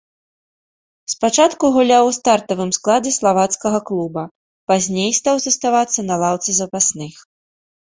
[1.13, 4.23] Спачатку гуляў у стартавым складзе славацкага клуба,
[4.75, 7.13] пазней стаў заставацца на лаўцы запасных.